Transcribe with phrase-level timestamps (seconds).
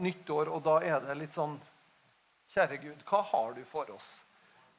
[0.00, 1.58] nyttår, og da er det litt sånn
[2.48, 4.06] Kjære Gud, hva har du for oss?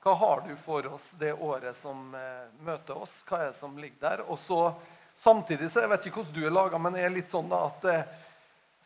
[0.02, 3.20] Hva har du for oss det året som eh, møter oss?
[3.28, 4.26] Hva er det som ligger der?
[4.32, 4.74] Og så
[5.20, 7.58] Samtidig så Jeg vet ikke hvordan du er laga, men jeg er litt sånn da
[7.68, 8.12] at eh,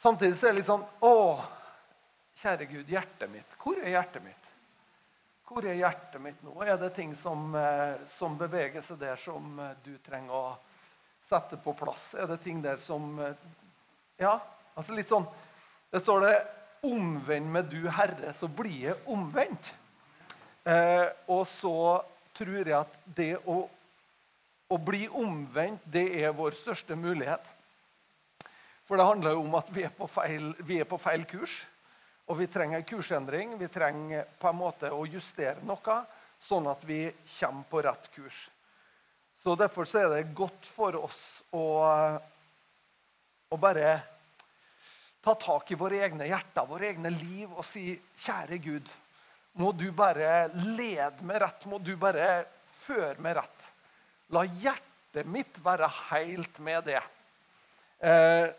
[0.02, 1.18] samtidig så er det litt sånn Å,
[2.42, 3.54] kjære Gud, hjertet mitt.
[3.62, 4.48] Hvor er hjertet mitt?
[5.46, 6.56] Hvor er hjertet mitt nå?
[6.66, 10.56] Er det ting som, eh, som beveger seg der, som du trenger å
[11.30, 12.16] sette på plass?
[12.18, 13.14] Er det ting der som
[14.18, 14.40] Ja,
[14.74, 15.30] altså litt sånn
[15.94, 16.48] Det står det
[16.82, 19.74] 'Omvend med du, Herre, så blir jeg omvendt'.
[20.66, 22.02] Eh, og så
[22.34, 23.70] tror jeg at det å,
[24.70, 27.46] å bli omvendt, det er vår største mulighet.
[28.90, 31.54] For det handler jo om at vi er på feil, vi er på feil kurs.
[32.26, 33.54] Og vi trenger en kursendring.
[33.60, 36.00] Vi trenger på en måte å justere noe,
[36.42, 37.04] sånn at vi
[37.38, 38.50] kommer på rett kurs.
[39.44, 41.64] Så Derfor så er det godt for oss å,
[43.54, 44.00] å bare
[45.24, 47.94] ta tak i våre egne hjerter, våre egne liv, og si,
[48.26, 48.90] kjære Gud,
[49.60, 51.68] må du bare lede meg rett.
[51.70, 52.44] Må du bare
[52.84, 53.68] føre meg rett.
[54.34, 57.02] La hjertet mitt være helt med det.
[58.04, 58.50] Eh,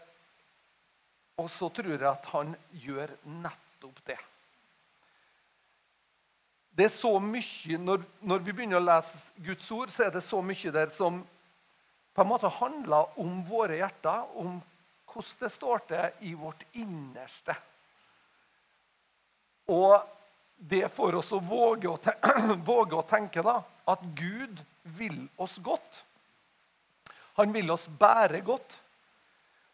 [1.43, 4.21] og så tror jeg at han gjør nettopp det.
[6.75, 10.25] Det er så mye, når, når, vi begynner å lese Guds ord, så er det
[10.27, 11.21] så mye der som
[12.15, 14.57] på en måte handler om våre hjerter, om
[15.15, 17.55] hvordan det står til i vårt innerste.
[19.73, 19.97] Og
[20.57, 21.99] det får oss å våge å,
[22.73, 24.61] våge å tenke da, at Gud
[24.99, 26.03] vil oss godt.
[27.39, 28.77] Han vil oss bære godt.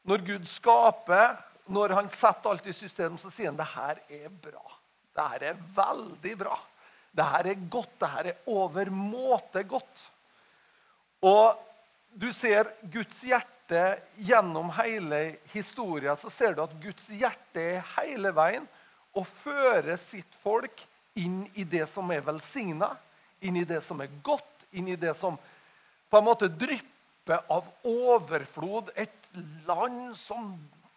[0.08, 1.36] Når Gud skaper,
[1.70, 4.64] når han setter alt i system, så sier han det her er bra.
[5.14, 6.56] Det her er veldig bra.
[7.10, 7.92] Det her er godt.
[8.00, 10.04] Det her er overmåte godt.
[11.26, 11.58] Og
[12.16, 17.84] du ser Guds hjerte hjerte gjennom hele historien så ser du at Guds hjerte er
[17.96, 18.66] hele veien
[19.14, 20.82] å føre sitt folk
[21.14, 22.96] inn i det som er velsigna,
[23.40, 25.38] inn i det som er godt, inn i det som
[26.10, 28.90] på en måte drypper av overflod.
[28.96, 29.30] Et
[29.66, 30.54] land som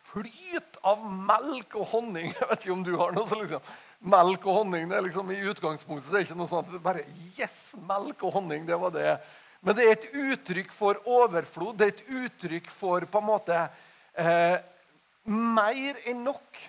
[0.10, 2.34] flyter av melk og honning.
[2.40, 3.46] Jeg vet ikke om du har noe sånt.
[3.46, 7.06] liksom, Melk og honning det er liksom i utgangspunktet det er ikke noe det bare
[7.38, 9.14] Yes, melk og honning, det var det
[9.64, 11.78] men det er et uttrykk for overflod.
[11.80, 13.60] Det er et uttrykk for på en måte
[14.20, 14.58] eh,
[15.32, 16.64] mer enn nok.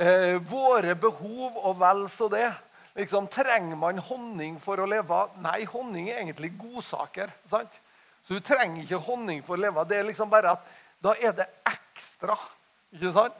[0.00, 2.48] Eh, våre behov og vel så det.
[2.96, 5.18] Liksom, trenger man honning for å leve?
[5.44, 7.32] Nei, honning er egentlig godsaker.
[7.50, 7.80] sant?
[8.24, 9.84] Så du trenger ikke honning for å leve.
[9.84, 10.70] Det er liksom bare at
[11.04, 12.38] da er det ekstra.
[12.94, 13.36] ikke sant?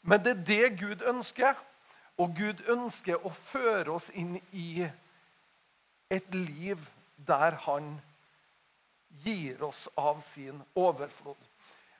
[0.00, 1.58] Men det er det Gud ønsker.
[2.16, 4.86] Og Gud ønsker å føre oss inn i
[6.12, 6.80] et liv
[7.28, 7.92] der han
[9.22, 11.38] gir oss av sin overflod.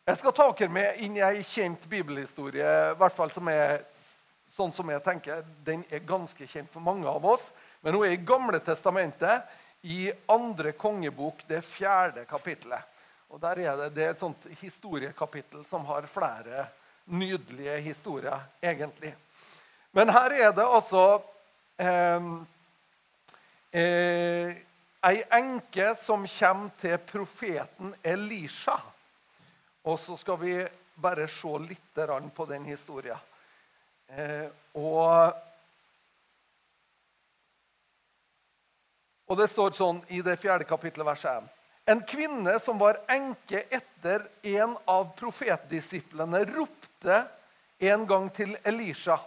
[0.05, 3.85] Jeg skal ta dere med inn i ei kjent bibelhistorie, i hvert fall som er,
[4.51, 7.45] sånn som jeg tenker, den er ganske kjent for mange av oss.
[7.83, 9.47] Men hun er i Gamle testamentet,
[9.83, 12.83] i andre kongebok, det fjerde kapittelet.
[13.33, 16.67] Og der er det, det er et sånt historiekapittel som har flere
[17.05, 19.15] nydelige historier, egentlig.
[19.93, 21.05] Men her er det altså
[21.81, 22.29] eh,
[23.73, 24.53] eh,
[25.03, 28.79] ei enke som kommer til profeten Elisha.
[29.83, 30.57] Og så skal vi
[30.95, 32.03] bare se litt
[32.35, 33.19] på den historien.
[34.07, 34.47] Eh,
[34.77, 35.33] og,
[39.27, 41.51] og det står sånn i det fjerde kapittelet, vers 1.
[41.91, 47.25] En kvinne som var enke etter en av profetdisiplene, ropte
[47.83, 49.19] en gang til Elisha.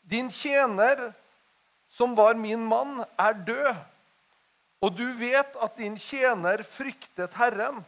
[0.00, 1.10] Din tjener,
[1.90, 3.76] som var min mann, er død.
[4.84, 7.80] Og du vet at din tjener fryktet Herren.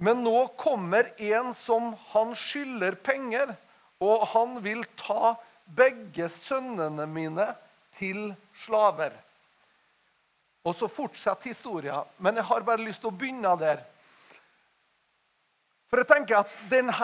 [0.00, 3.54] Men nå kommer en som han skylder penger,
[4.02, 7.46] og han vil ta begge sønnene mine
[7.98, 8.32] til
[8.64, 9.14] slaver.
[10.64, 12.08] Og så fortsetter historien.
[12.18, 13.84] Men jeg har bare lyst til å begynne der.
[15.92, 16.94] For jeg tenker at denne,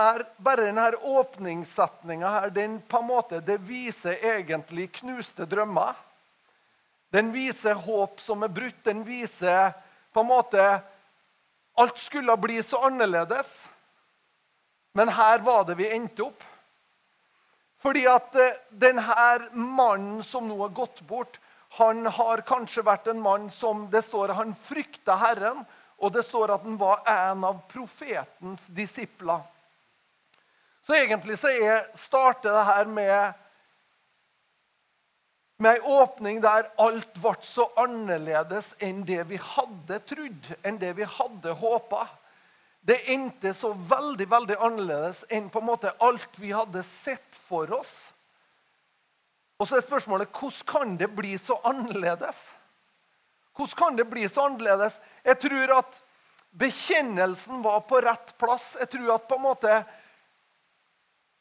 [0.42, 5.94] Bare denne åpningssetninga her, den på en måte, det viser egentlig knuste drømmer.
[7.10, 8.78] Den viser håp som er brutt.
[8.86, 9.72] Den viser
[10.12, 10.70] på en måte
[11.80, 13.68] Alt skulle bli så annerledes.
[14.92, 16.42] Men her var det vi endte opp.
[17.80, 21.38] Fordi at eh, denne mannen som nå har gått bort,
[21.78, 25.62] han har kanskje vært en mann som det står han frykta Herren,
[26.00, 29.40] og det står at han var en av profetens disipler.
[30.86, 33.40] Så egentlig så er, starter det her med
[35.60, 40.94] med ei åpning der alt ble så annerledes enn det vi hadde trodd, enn det
[40.96, 42.06] vi hadde håpa.
[42.80, 47.68] Det endte så veldig veldig annerledes enn på en måte alt vi hadde sett for
[47.76, 47.92] oss.
[49.60, 52.40] Og så er spørsmålet hvordan kan det bli så annerledes?
[53.52, 54.96] Hvordan kan det bli så annerledes?
[55.28, 56.00] Jeg tror at
[56.56, 58.72] bekjennelsen var på rett plass.
[58.80, 59.82] Jeg tror at på en måte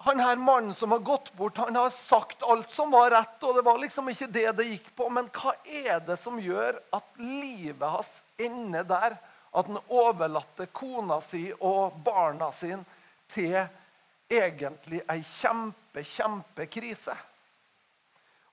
[0.02, 3.44] han her mannen som har gått bort, han har sagt alt som var rett.
[3.44, 5.10] og Det var liksom ikke det det gikk på.
[5.12, 9.18] Men hva er det som gjør at livet hans ender der?
[9.52, 12.86] At han overlater kona si og barna sine
[13.34, 13.58] til
[14.30, 17.16] egentlig ei kjempe, kjempekrise.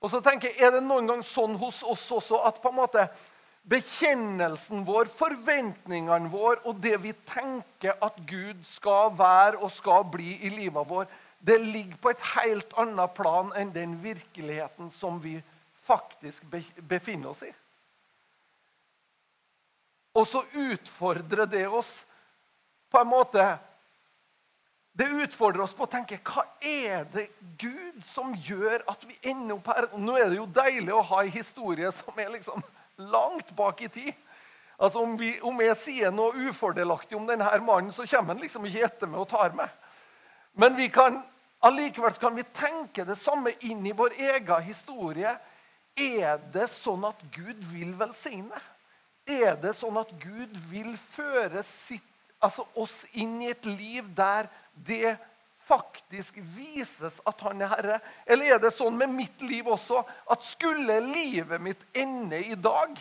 [0.01, 2.81] Og så tenker jeg, Er det noen gang sånn hos oss også at på en
[2.81, 3.07] måte
[3.67, 10.37] bekjennelsen vår, forventningene våre og det vi tenker at Gud skal være og skal bli
[10.47, 11.07] i livet vår,
[11.39, 15.37] det ligger på et helt annet plan enn den virkeligheten som vi
[15.87, 16.43] faktisk
[16.89, 17.53] befinner oss i?
[20.17, 21.91] Og så utfordrer det oss
[22.89, 23.57] på en måte
[24.97, 27.27] Det utfordrer oss på å tenke hva er det
[27.61, 29.85] Gud som gjør at vi ender opp her?
[29.93, 32.63] Nå er det jo deilig å ha en historie som er liksom
[33.05, 34.15] langt bak i tid.
[34.77, 38.65] Altså Om, vi, om jeg sier noe ufordelaktig om denne mannen, så kommer han liksom
[38.65, 39.69] ikke etter meg og tar meg.
[40.59, 41.21] Men kan,
[41.59, 45.35] allikevel kan vi tenke det samme inn i vår egen historie.
[45.97, 48.57] Er det sånn at Gud vil velsigne?
[49.27, 52.05] Er det sånn at Gud vil føre sitt,
[52.41, 54.49] altså oss inn i et liv der
[54.87, 55.17] det
[55.67, 57.99] faktisk vises at han er herre?
[58.25, 62.97] Eller er det sånn med mitt liv også at skulle livet mitt ende i dag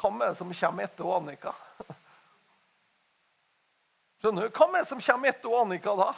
[0.00, 1.52] Hva med det som kommer etter Annika?
[4.22, 4.54] Skjønner du?
[4.54, 6.10] Hvem er det som kommer etter Annika da?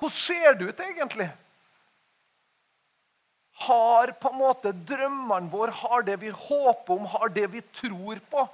[0.00, 1.30] Hvordan ser det ut egentlig?
[3.54, 8.18] har på en måte drømmene våre, har det vi håper om, har det vi tror
[8.30, 8.46] på,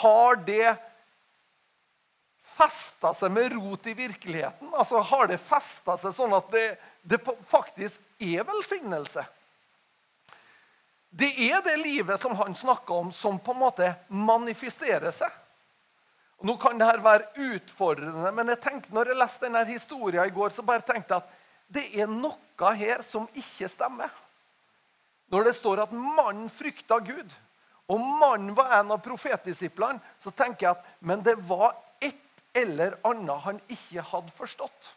[0.00, 0.76] har det
[2.54, 4.70] festa seg med rot i virkeligheten?
[4.78, 6.66] Altså Har det festa seg sånn at det,
[7.02, 7.18] det
[7.50, 9.24] faktisk er velsignelse?
[11.14, 15.34] Det er det livet som han snakka om, som på en måte manifesterer seg.
[16.44, 20.52] Nå kan dette være utfordrende, men jeg tenkte, når jeg leste denne historien i går,
[20.52, 21.40] så bare tenkte jeg at
[21.74, 24.12] det er noe her som ikke stemmer.
[25.32, 27.32] Når det står at mannen frykta Gud,
[27.88, 32.20] og mannen var en av profetdisiplene, så tenker jeg at men det var et
[32.56, 34.92] eller annet han ikke hadde forstått.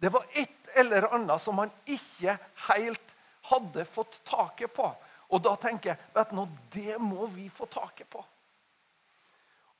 [0.00, 2.38] Det var et eller annet som han ikke
[2.70, 3.16] helt
[3.50, 4.86] hadde fått taket på.
[5.30, 6.44] Og da tenker jeg vet du,
[6.74, 8.22] det må vi få taket på.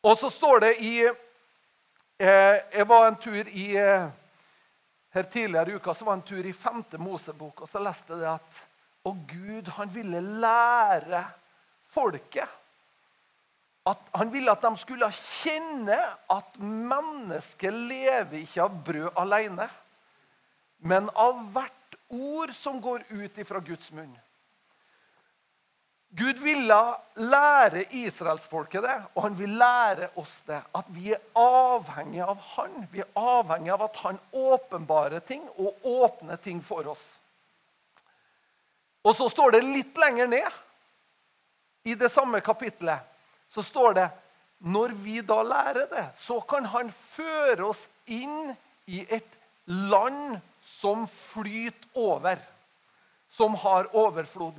[0.02, 4.08] Og så står det i eh, Jeg var en tur i eh,
[5.11, 6.85] her Tidligere i uka så var en tur i 5.
[7.02, 8.67] Mosebok, og så leste jeg det at
[9.08, 11.23] og Gud han ville lære
[11.88, 12.49] folket
[13.88, 15.97] at Han ville at de skulle kjenne
[16.31, 19.67] at mennesket lever ikke av brød alene,
[20.85, 24.12] men av hvert ord som går ut ifra Guds munn.
[26.10, 26.78] Gud ville
[27.14, 30.58] lære israelsfolket det, og han vil lære oss det.
[30.74, 32.88] At vi er avhengig av han.
[32.90, 37.04] Vi er avhengig av at han åpenbarer ting og åpner ting for oss.
[39.06, 40.58] Og så står det litt lenger ned
[41.88, 43.06] i det samme kapitlet
[43.54, 44.08] så står det
[44.60, 48.52] når vi da lærer det, så kan han føre oss inn
[48.90, 50.36] i et land
[50.76, 52.37] som flyter over.
[53.32, 54.58] Som har overflod.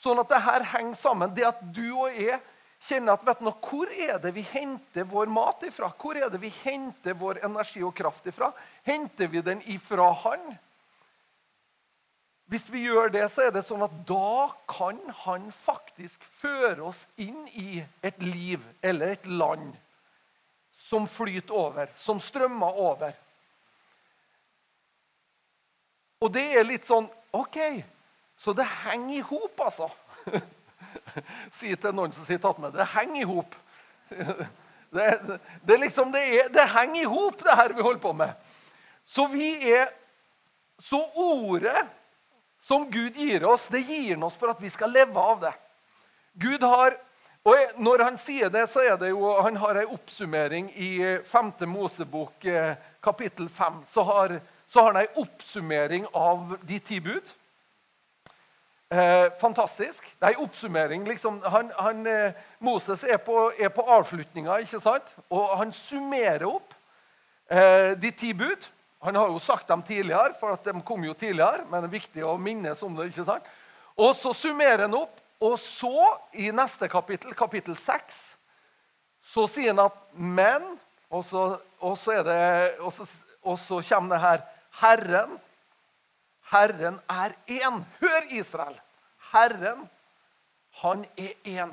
[0.00, 1.34] Sånn at det her henger sammen.
[1.36, 2.40] Det at du og jeg
[2.88, 5.92] kjenner at vet du, Hvor er det vi henter vår mat ifra?
[5.92, 8.52] Hvor er det vi henter vår energi og kraft ifra?
[8.82, 10.56] Henter vi den ifra Han?
[12.50, 17.04] Hvis vi gjør det, så er det sånn at da kan han faktisk føre oss
[17.14, 19.76] inn i et liv eller et land
[20.88, 23.14] som flyter over, som strømmer over.
[26.20, 27.06] Og det er litt sånn
[27.38, 27.60] OK,
[28.40, 29.90] så det henger i hop, altså.
[31.58, 32.72] si til noen som sitter attmed.
[32.72, 33.54] Det henger i hop.
[34.90, 38.32] Det, det, liksom, det, det henger i hop, det her vi holder på med.
[39.06, 39.92] Så vi er
[40.82, 41.84] Så ordet
[42.58, 45.52] som Gud gir oss, det gir han oss for at vi skal leve av det.
[46.32, 46.96] Gud har,
[47.44, 50.90] og Når han sier det, så er det jo, han har en oppsummering i
[51.28, 51.52] 5.
[51.70, 53.84] Mosebok eh, kapittel 5.
[53.92, 57.36] Så har, så har han en oppsummering av de ti bud.
[58.90, 60.02] Eh, fantastisk.
[60.18, 61.04] Det er en oppsummering.
[61.06, 65.12] Liksom, han, han, eh, Moses er på, er på avslutninga, ikke sant?
[65.30, 66.74] og han summerer opp
[67.46, 68.66] eh, de ti bud.
[69.06, 72.24] Han har jo sagt dem tidligere, for de kom jo tidligere, men det er viktig
[72.26, 73.12] å minnes om det.
[73.12, 73.46] ikke sant?
[73.94, 78.26] Og så summerer han opp, og så, i neste kapittel, kapittel 6,
[79.30, 80.78] Så sier han at 'men',
[81.10, 83.06] og så, og så, det, og så,
[83.44, 84.40] og så kommer det her
[84.80, 85.38] 'Herren'.
[86.50, 87.82] Herren er én.
[88.00, 88.76] Hør, Israel!
[89.32, 89.88] Herren,
[90.82, 91.72] han er én.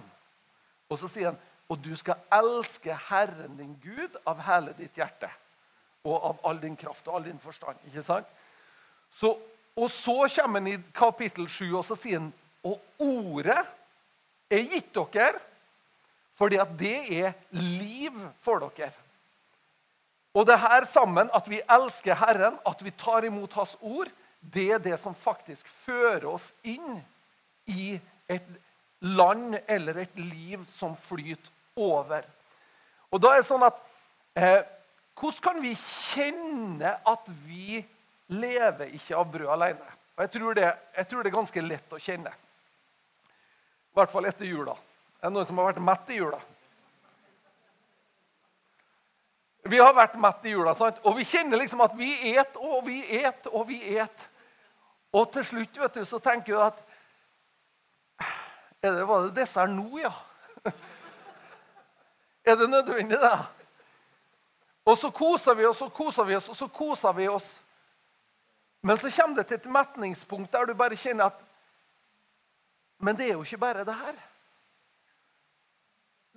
[0.90, 5.30] Og så sier han og du skal elske Herren din Gud av hele ditt hjerte
[6.08, 7.76] og av all din kraft og all din forstand.
[7.90, 8.28] ikke sant?
[9.12, 9.34] Så,
[9.76, 12.32] og så kommer han i kapittel 7 og så sier han
[12.68, 13.60] og ordet
[14.52, 15.42] er gitt dere
[16.38, 18.16] fordi at det er liv
[18.46, 18.94] for dere.
[20.38, 24.70] Og det her sammen, at vi elsker Herren, at vi tar imot Hans ord, det
[24.72, 27.00] er det som faktisk fører oss inn
[27.68, 27.98] i
[28.30, 28.48] et
[29.00, 32.26] land eller et liv som flyter over.
[33.12, 33.78] Og da er det sånn at
[34.38, 34.64] eh,
[35.18, 37.80] Hvordan kan vi kjenne at vi
[38.30, 39.88] lever ikke av brød alene?
[40.14, 42.30] Og jeg tror, det, jeg tror det er ganske lett å kjenne.
[42.30, 44.76] I hvert fall etter jula.
[45.18, 46.38] Det Er noen som har vært mett i jula?
[49.70, 51.00] Vi har vært mett i jula, sant?
[51.04, 54.28] og vi kjenner liksom at vi et og vi et og vi et.
[55.16, 56.84] Og til slutt vet du, så tenker du at
[58.82, 60.14] er det, Var det dessert nå, ja?
[62.48, 63.38] Er det nødvendig, det?
[64.88, 67.48] Og så koser vi oss og koser vi oss, og så koser vi oss.
[68.82, 71.44] Men så kommer det til et metningspunkt der du bare kjenner at
[73.00, 74.16] Men det er jo ikke bare det her.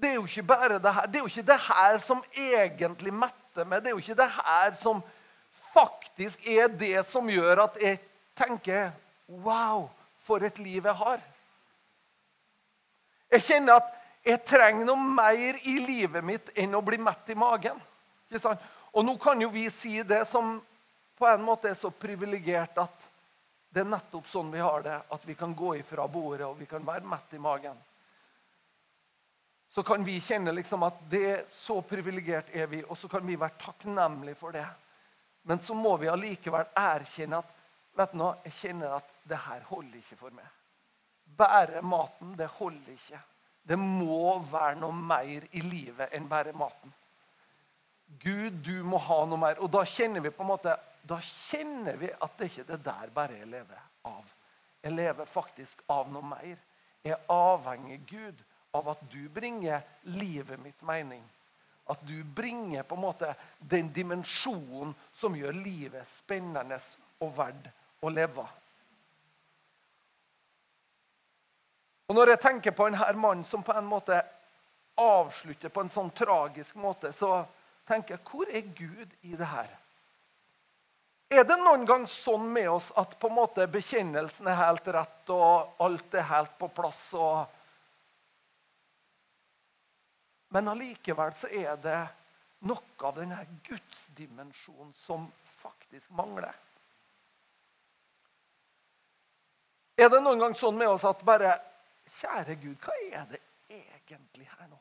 [0.00, 1.07] Det er jo ikke bare det her.
[1.07, 3.83] Det er jo ikke det her som egentlig metter meg.
[3.83, 5.02] Det er jo ikke det her som
[5.75, 8.00] faktisk er det som gjør at jeg
[8.38, 8.90] tenker
[9.30, 9.90] Wow,
[10.26, 11.21] for et liv jeg har.
[13.30, 13.92] Jeg kjenner at
[14.26, 17.78] jeg trenger noe mer i livet mitt enn å bli mett i magen.
[18.90, 20.57] Og nå kan jo vi si det som
[21.14, 23.07] på en måte er så privilegert at
[23.71, 26.66] det er nettopp sånn vi har det, at vi kan gå ifra bordet og vi
[26.66, 27.78] kan være mett i magen
[29.71, 33.23] så kan vi kjenne liksom at det er så privilegert er vi, og så kan
[33.27, 34.67] vi være takknemlige for det.
[35.47, 37.53] Men så må vi allikevel erkjenne at
[37.97, 40.49] vet du nå, jeg kjenner at det her holder ikke for meg.
[41.39, 43.21] Bare maten, det holder ikke.
[43.62, 46.93] Det må være noe mer i livet enn bare maten.
[48.19, 49.61] Gud, du må ha noe mer.
[49.62, 50.75] Og da kjenner vi på en måte,
[51.07, 54.37] da kjenner vi at det ikke er det der bare jeg lever av.
[54.83, 56.59] Jeg lever faktisk av noe mer.
[57.05, 61.23] Jeg er avhengig Gud av at du bringer livet mitt mening.
[61.87, 66.79] At du bringer på en måte den dimensjonen som gjør livet spennende
[67.21, 68.47] og verdt å leve.
[72.11, 74.19] Og Når jeg tenker på denne mannen som på en måte
[74.99, 77.45] avslutter på en sånn tragisk måte, så
[77.87, 79.71] tenker jeg hvor er Gud i det her?
[81.31, 85.31] Er det noen gang sånn med oss at på en måte bekjennelsen er helt rett,
[85.31, 87.05] og alt er helt på plass?
[87.15, 87.60] og
[90.54, 92.00] men allikevel så er det
[92.66, 95.28] noe av denne gudsdimensjonen som
[95.61, 96.57] faktisk mangler.
[100.00, 101.59] Er det noen gang sånn med oss at bare
[102.11, 103.38] Kjære Gud, hva er det
[103.71, 104.78] egentlig her nå?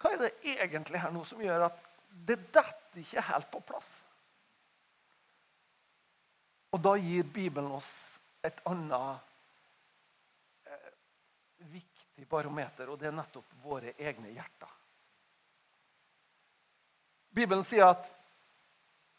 [0.00, 1.82] Hva er det egentlig her nå som gjør at
[2.26, 3.90] det detter ikke helt på plass?
[6.72, 7.90] Og da gir Bibelen oss
[8.46, 9.29] et annet
[12.20, 14.68] viktig barometer, og det er nettopp våre egne hjerter.
[17.32, 18.10] Bibelen sier at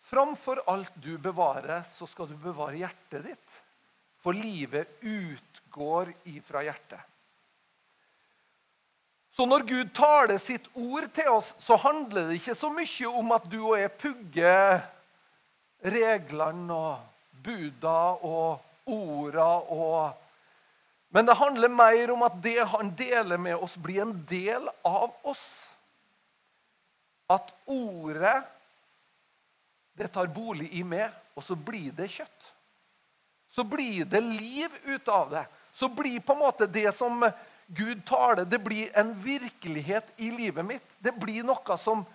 [0.03, 3.61] framfor alt du bevarer, så skal du bevare hjertet ditt.
[4.21, 6.99] For livet utgår ifra hjertet.
[9.31, 13.31] Så når Gud taler sitt ord til oss, så handler det ikke så mye om
[13.31, 14.81] at du og jeg pugger
[15.81, 16.99] reglene og
[17.41, 20.21] buda og orda og
[21.11, 25.11] men det handler mer om at det han deler med oss, blir en del av
[25.27, 25.43] oss.
[27.27, 28.37] At ordet,
[29.99, 32.47] det tar bolig i meg, og så blir det kjøtt.
[33.51, 35.45] Så blir det liv ut av det.
[35.75, 37.25] Så blir på en måte det som
[37.67, 40.95] Gud taler, det blir en virkelighet i livet mitt.
[40.99, 42.05] Det blir noe som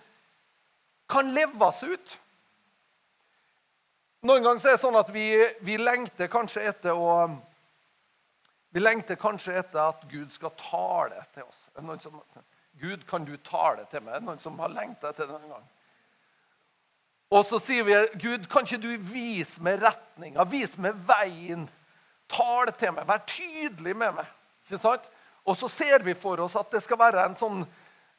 [1.09, 2.17] kan leves ut.
[4.25, 5.29] Noen ganger er det sånn at vi,
[5.61, 7.29] vi lengter kanskje etter å
[8.77, 11.61] vi lengter kanskje etter at Gud skal tale til oss.
[12.03, 12.19] Som,
[12.77, 14.21] Gud, kan du tale til meg?
[14.21, 15.63] Noen som har lengta etter det noen gang.
[17.33, 20.45] Og så sier vi, Gud, kan ikke du vise meg retninga?
[20.51, 21.65] Vis meg veien.
[22.29, 23.09] Tale til meg.
[23.09, 24.29] Vær tydelig med meg.
[24.67, 25.09] Ikke sant?
[25.41, 27.65] Og så ser vi for oss at det skal være en sånn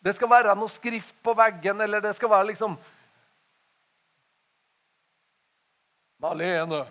[0.03, 2.75] det skal være noe skrift på veggen, eller det skal være liksom
[6.19, 6.83] Malene.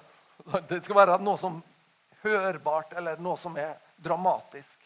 [0.72, 1.60] Det skal være noe som
[2.28, 4.78] hørbart eller noe som er dramatisk.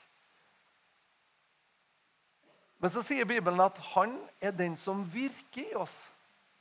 [2.81, 5.93] Men så sier Bibelen at han er den som virker i oss.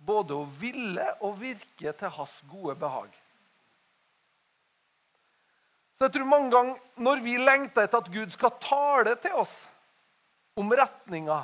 [0.01, 3.09] Både å ville og virke til hans gode behag.
[5.97, 9.55] Så jeg tror mange ganger når vi lengter etter at Gud skal tale til oss
[10.57, 11.43] om retninga,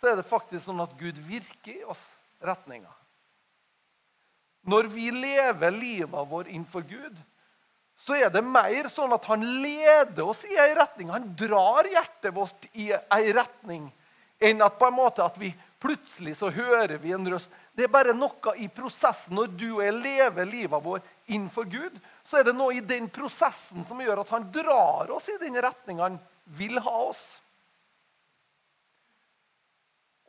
[0.00, 2.02] så er det faktisk sånn at Gud virker i oss
[2.44, 2.92] retninga.
[4.68, 7.16] Når vi lever livet vårt innenfor Gud,
[8.00, 11.10] så er det mer sånn at han leder oss i ei retning.
[11.12, 13.90] Han drar hjertet vårt i ei retning,
[14.40, 17.52] enn at på en måte at vi plutselig så hører vi en røst.
[17.76, 19.36] Det er bare noe i prosessen.
[19.36, 23.08] Når du og jeg lever livet vår innenfor Gud, så er det noe i den
[23.12, 26.18] prosessen som gjør at han drar oss i den retninga han
[26.58, 27.22] vil ha oss.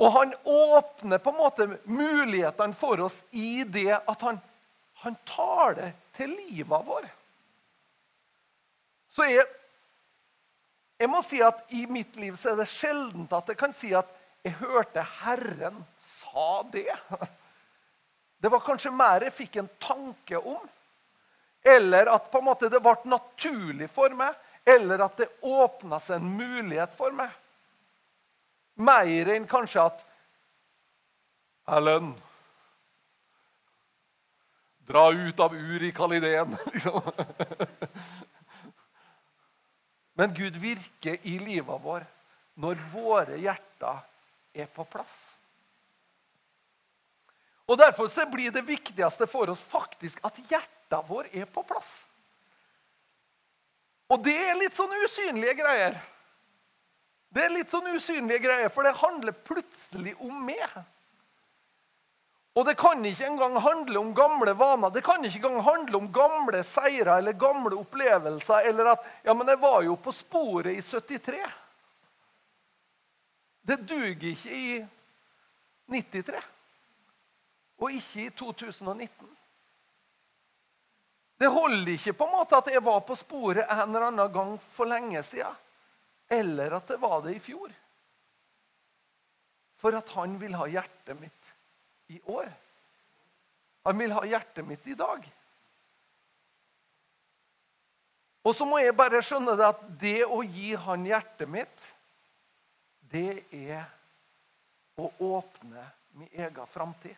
[0.01, 4.39] Og han åpner på en måte mulighetene for oss i det at han,
[5.03, 7.20] han tar det til livet vårt.
[9.11, 9.45] Så jeg,
[11.01, 13.91] jeg må si at i mitt liv så er det sjelden at jeg kan si
[13.97, 14.09] at
[14.45, 15.83] jeg hørte Herren
[16.21, 16.93] sa det.
[18.41, 20.63] Det var kanskje mer jeg fikk en tanke om.
[21.61, 24.33] Eller at på en måte det ble naturlig for meg.
[24.65, 27.29] Eller at det åpna seg en mulighet for meg.
[28.81, 30.05] Mer enn kanskje at
[31.69, 32.15] Erlend
[34.91, 36.57] Dra ut av ur i Kalideen.
[36.65, 36.97] Liksom.
[40.21, 42.03] Men Gud virker i livet vår
[42.61, 44.03] når våre hjerter
[44.53, 45.15] er på plass.
[47.65, 51.89] Og Derfor blir det viktigste for oss faktisk at hjertet vår er på plass.
[54.13, 55.97] Og det er litt sånn usynlige greier.
[57.33, 60.69] Det er litt sånn usynlige greier, For det handler plutselig om meg.
[62.51, 64.91] Og det kan ikke engang handle om gamle vaner.
[64.91, 68.67] Det kan ikke engang handle om gamle seire eller gamle opplevelser.
[68.69, 71.51] Eller at ja, men 'jeg var jo på sporet i 73'.
[73.61, 74.85] Det duger ikke i
[75.87, 76.43] 93.
[77.77, 79.37] Og ikke i 2019.
[81.37, 84.59] Det holder ikke på en måte at jeg var på sporet en eller annen gang
[84.61, 85.55] for lenge siden.
[86.29, 87.71] Eller at det var det i fjor.
[89.81, 91.40] For at han vil ha hjertet mitt
[92.11, 92.51] i år.
[93.87, 95.23] Han vil ha hjertet mitt i dag.
[98.41, 101.89] Og så må jeg bare skjønne det at det å gi han hjertet mitt,
[103.11, 103.85] det er
[104.97, 105.83] å åpne
[106.17, 107.17] min egen framtid.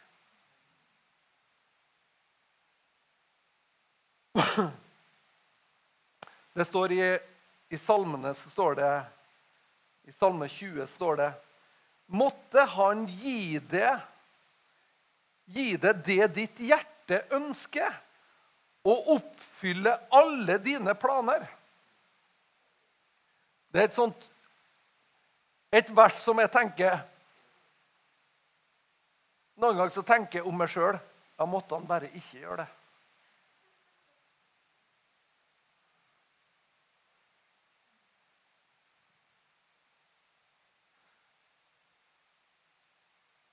[6.54, 7.20] Det står i,
[7.74, 8.90] i salmene så står det
[10.10, 11.32] I Salme 20 står det
[12.14, 13.96] Måtte han gi det
[15.52, 17.92] gi deg det ditt hjerte ønsker,
[18.84, 21.46] og oppfylle alle dine planer.
[23.72, 24.30] Det er et sånt
[25.74, 27.00] et vers som jeg tenker
[29.58, 31.00] Noen ganger så tenker jeg om meg sjøl
[31.38, 32.70] da måtte han bare ikke gjøre det.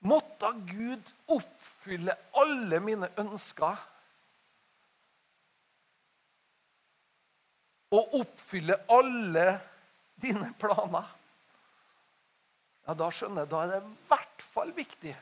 [0.01, 3.77] Måtte Gud opp oppfylle alle mine ønsker.
[7.91, 9.47] Og oppfylle alle
[10.21, 11.09] dine planer.
[12.85, 15.15] Ja, Da skjønner jeg, da er det i hvert fall viktig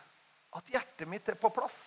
[0.58, 1.80] at hjertet mitt er på plass.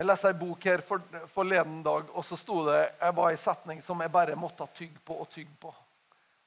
[0.00, 0.80] Jeg leste ei bok her
[1.28, 5.02] forleden dag, og så sto det jeg var en setning som jeg bare måtte tygge
[5.04, 5.74] på og tygge på.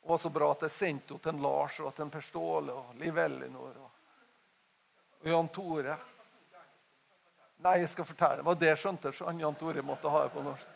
[0.01, 2.95] Det var så bra at jeg sendte henne til Lars og til Per Ståle og
[2.99, 3.77] Liv Ellinor.
[3.77, 3.92] Og
[5.23, 5.97] og Jan Tore.
[7.63, 8.41] Nei, jeg skal fortelle.
[8.41, 10.69] Det var det jeg skjønte, så Jan Tore måtte ha det på norsk.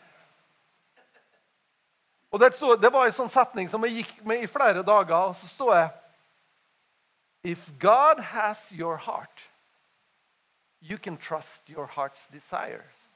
[2.28, 2.42] Og
[2.80, 5.74] det var en sånn setning som jeg gikk med i flere dager, og så står
[5.76, 5.88] jeg
[7.54, 9.46] If God has your heart,
[10.80, 13.08] you can trust your heart's desires.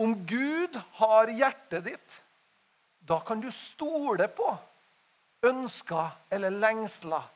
[0.00, 2.20] Om Gud har hjertet ditt,
[3.04, 4.48] da kan du stole på
[5.44, 7.26] ønsker eller lengsler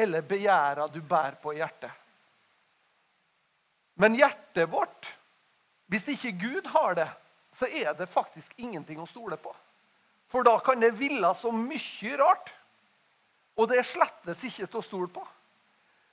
[0.00, 1.92] eller begjæra du bærer på hjertet.
[4.00, 5.08] Men hjertet vårt,
[5.92, 7.08] hvis ikke Gud har det,
[7.58, 9.52] så er det faktisk ingenting å stole på.
[10.30, 12.52] For da kan det ville så mye rart.
[13.58, 15.24] Og det er slettes ikke til å stole på.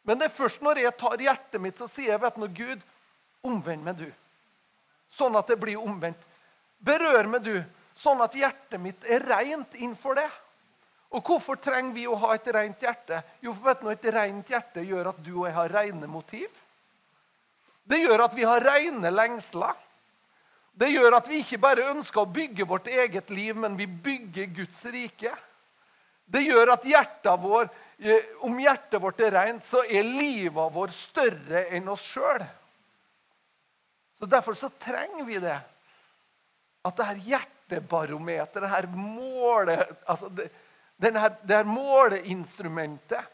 [0.07, 2.83] Men det er først når jeg tar hjertet mitt og sier vet du, Gud,
[3.45, 4.09] omvend meg, du.
[5.15, 6.19] Sånn at det blir omvendt.
[6.83, 7.61] Berør meg, du,
[7.97, 10.27] sånn at hjertet mitt er rent innenfor det.
[11.15, 13.21] Og hvorfor trenger vi å ha et rent hjerte?
[13.41, 16.49] Jo, for vet du, Et rent hjerte gjør at du og jeg har rene motiv.
[17.87, 19.75] Det gjør at vi har rene lengsler.
[20.77, 24.51] Det gjør at vi ikke bare ønsker å bygge vårt eget liv, men vi bygger
[24.59, 25.31] Guds rike.
[26.27, 27.69] Det gjør at hjertet vår,
[28.03, 32.43] eh, om hjertet vårt er rent, så er livet vår større enn oss sjøl.
[34.19, 35.57] Derfor så trenger vi det.
[36.83, 40.49] At det her hjertebarometeret, det her målet altså det,
[41.01, 43.33] her, det her måleinstrumentet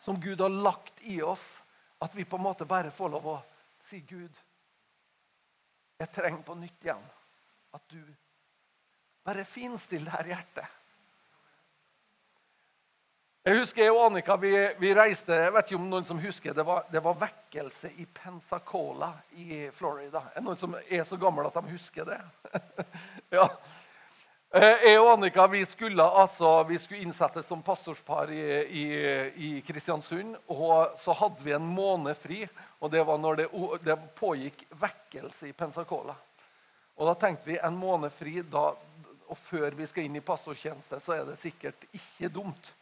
[0.00, 1.62] som Gud har lagt i oss,
[1.98, 3.38] at vi på en måte bare får lov å
[3.90, 4.32] si Gud,
[6.00, 7.08] jeg trenger på nytt igjen
[7.76, 8.00] at du
[9.26, 10.76] bare finstiller det her hjertet.
[13.44, 16.52] Jeg husker jeg og Annika vi, vi, reiste jeg vet ikke om noen som husker,
[16.56, 20.26] det var, det var vekkelse i Pensacola i Florida.
[20.28, 22.18] Er det noen som er så gammel at de husker det?
[23.38, 23.46] ja.
[24.50, 28.86] Eh, jeg og Annika vi skulle, altså, vi skulle innsettes som pastorspar i, i,
[29.46, 30.34] i, Kristiansund.
[30.50, 32.40] Og så hadde vi en måned fri,
[32.82, 33.46] og det var når det,
[33.86, 36.16] det pågikk vekkelse i Pensacola.
[36.98, 38.72] Og da tenkte vi en måned fri, da,
[39.30, 42.72] og før vi skal inn i pastortjeneste, så er det sikkert ikke dumt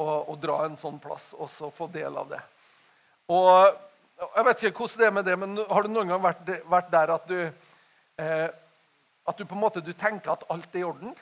[0.00, 2.40] å dra en sånn plass og så få del av det.
[3.28, 3.76] Og
[4.20, 6.90] Jeg vet ikke hvordan det er med det, men har du noen gang vært, vært
[6.92, 7.38] der at du,
[8.20, 8.48] eh,
[9.28, 11.14] at du på en måte tenker at alt er i orden?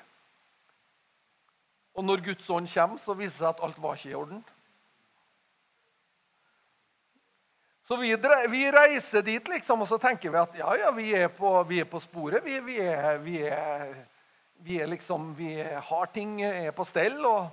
[1.98, 4.44] Og når Guds ånd kommer, så viser det seg at alt var ikke i orden.
[7.88, 8.12] Så vi,
[8.52, 11.80] vi, reiser dit, liksom, og så tenker vi at ja, ja, vi er på, vi
[11.80, 12.44] er på sporet.
[12.44, 13.94] Vi, vi, er, vi, er,
[14.60, 17.24] vi er liksom Vi har ting er på stell.
[17.24, 17.48] og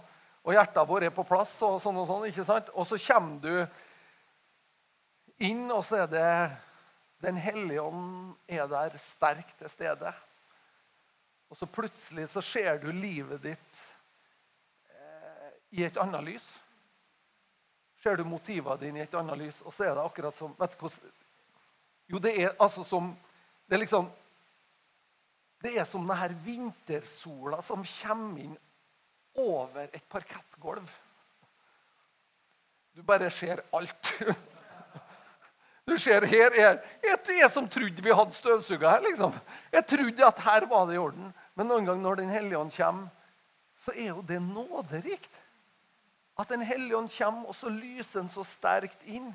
[0.45, 2.27] og hjertet vårt er på plass, og sånn og sånn.
[2.29, 2.69] ikke sant?
[2.77, 3.55] Og så kommer du
[5.41, 6.29] inn, og så er det
[7.23, 10.11] Den hellige ånd er der sterkt til stede.
[11.55, 13.77] Og så plutselig så ser du livet ditt
[14.91, 16.47] eh, i et annet lys.
[18.03, 20.75] Ser du motivene dine i et annet lys, og så er det akkurat som vet
[20.75, 21.13] du hvordan,
[22.11, 23.15] Jo, det er altså som
[23.65, 24.11] Det er liksom
[25.63, 28.57] det er som denne vintersola som kommer inn
[29.41, 30.91] over et parkettgulv.
[32.93, 34.11] Du bare ser alt.
[35.85, 36.79] Du ser her er
[37.29, 39.03] Jeg som trodde vi hadde støvsuga her.
[39.05, 39.33] liksom.
[39.71, 41.33] Jeg trodde at her var det i orden.
[41.55, 43.09] Men noen gang når Den hellige ånd kommer,
[43.85, 45.31] så er jo det nåderikt.
[46.37, 49.31] At Den hellige ånd kommer, og så lyser den så sterkt inn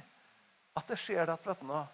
[0.77, 1.87] at det skjer at vet du noe,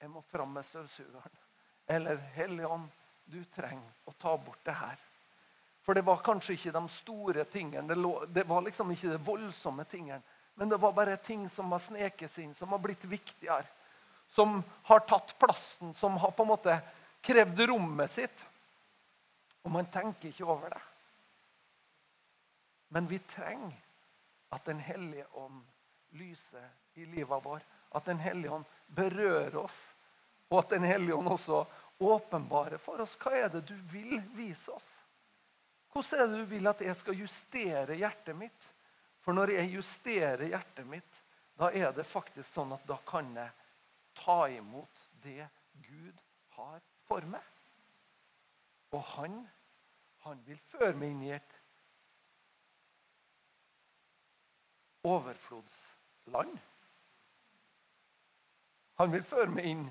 [0.00, 1.42] jeg må fram med støvsugeren.
[1.88, 2.88] Eller Hellige ånd,
[3.24, 4.98] du trenger å ta bort det her.
[5.86, 7.86] For det var kanskje ikke de store tingene.
[7.88, 10.20] Det, lå, det var liksom ikke de voldsomme tingene.
[10.58, 13.66] Men det var bare ting som var sneket inn, som har blitt viktigere.
[14.34, 16.78] Som har tatt plassen, som har på en måte
[17.26, 18.45] krevd rommet sitt.
[19.66, 20.82] Og man tenker ikke over det.
[22.94, 23.82] Men vi trenger
[24.54, 25.64] at Den hellige ånd
[26.14, 27.64] lyser i livet vår.
[27.90, 29.80] At Den hellige ånd berører oss.
[30.48, 31.64] Og at Den hellige ånd også
[31.98, 34.86] åpenbarer for oss hva er det du vil vise oss.
[35.90, 38.70] Hvordan er det du vil at jeg skal justere hjertet mitt?
[39.24, 41.22] For når jeg justerer hjertet mitt,
[41.58, 43.50] da er det faktisk sånn at da kan jeg
[44.20, 45.48] ta imot det
[45.88, 46.20] Gud
[46.54, 47.42] har for meg.
[48.94, 49.40] Og han,
[50.26, 51.52] han vil føre meg inn i et
[55.06, 56.56] overflodsland.
[58.98, 59.86] Han vil føre meg inn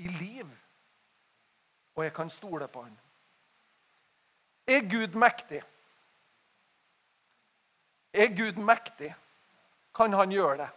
[0.00, 0.48] i liv,
[1.98, 2.96] og jeg kan stole på han.
[4.68, 5.60] Er Gud mektig?
[8.12, 9.12] Er Gud mektig?
[9.96, 10.72] Kan han gjøre det?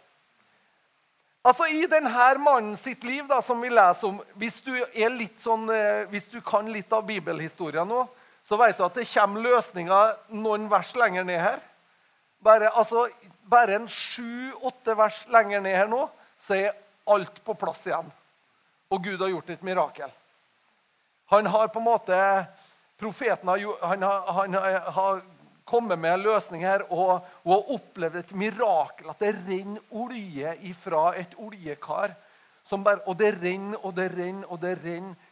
[1.44, 4.76] Altså I denne mannen sitt liv, da, som vi leser om Hvis du,
[5.42, 8.04] sånn, eh, hvis du kan litt av bibelhistorien nå,
[8.48, 11.60] så vet du at det kommer løsninger noen vers lenger ned her.
[12.42, 13.06] Bare, altså,
[13.46, 16.06] bare en sju-åtte vers lenger ned her nå,
[16.42, 16.74] så er
[17.12, 18.10] alt på plass igjen.
[18.92, 20.10] Og Gud har gjort et mirakel.
[21.32, 22.18] Han har på en måte
[23.02, 24.54] Profeten har, han har, han
[24.94, 25.22] har
[25.64, 29.08] kommet med en løsning her og, og opplevd et mirakel.
[29.10, 32.14] At det renner olje fra et oljekar.
[32.70, 35.31] Bare, og det renner og det renner og det renner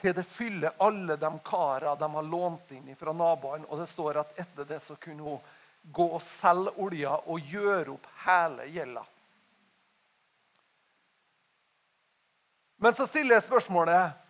[0.00, 3.68] til det fyller alle de karene de har lånt inn fra naboene.
[3.68, 5.52] Og det står at etter det så kunne hun
[5.94, 9.04] gå og selge olja og gjøre opp hele gjelda.
[12.84, 14.20] Men så stiller jeg spørsmålet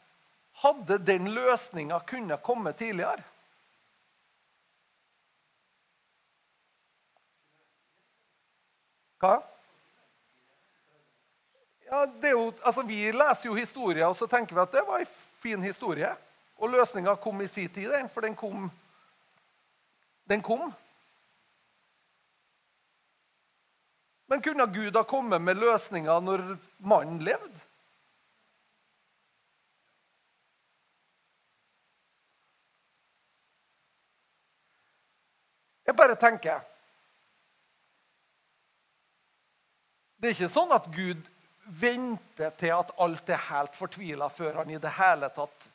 [0.62, 3.24] hadde den løsninga kunnet komme tidligere?
[9.18, 9.38] Hva?
[11.88, 15.11] Ja, jo, altså, vi leser jo historier, og så tenker vi at det var en
[15.44, 16.09] fin historie.
[16.57, 18.70] Og løsninga kom i sin tid, for den kom.
[20.24, 20.72] Den kom.
[24.26, 27.61] Men kunne Gud ha kommet med løsninga når mannen levde?
[35.85, 36.62] Jeg bare tenker
[40.16, 41.20] Det er ikke sånn at Gud
[41.66, 45.68] venter til at alt er helt fortvila før han i det hele tatt